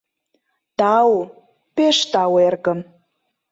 [0.77, 1.11] —Тау,
[1.75, 2.79] пеш тау, эргым!